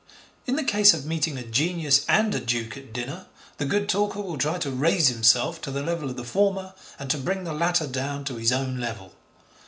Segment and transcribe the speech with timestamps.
[0.47, 4.19] In the case of meeting a genius and a Duke at dinner, the good talker
[4.19, 7.53] will try to raise himself to the level of the former and to bring the
[7.53, 9.13] latter down to his own level.